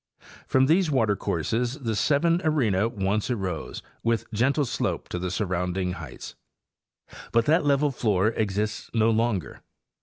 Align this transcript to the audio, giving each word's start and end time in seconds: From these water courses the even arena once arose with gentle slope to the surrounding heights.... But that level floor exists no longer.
From 0.47 0.65
these 0.65 0.89
water 0.89 1.15
courses 1.15 1.75
the 1.77 2.15
even 2.15 2.41
arena 2.43 2.89
once 2.89 3.29
arose 3.29 3.83
with 4.01 4.25
gentle 4.33 4.65
slope 4.65 5.07
to 5.09 5.19
the 5.19 5.29
surrounding 5.29 5.91
heights.... 5.91 6.33
But 7.31 7.45
that 7.45 7.65
level 7.65 7.91
floor 7.91 8.29
exists 8.29 8.89
no 8.95 9.11
longer. 9.11 9.61